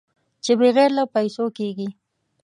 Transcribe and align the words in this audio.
چې 0.43 0.51
بغیر 0.59 0.89
له 0.97 1.03
پېسو 1.15 1.45
کېږي. 1.57 1.87